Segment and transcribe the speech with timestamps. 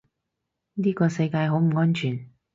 [0.73, 2.27] 呢個世界好唔安全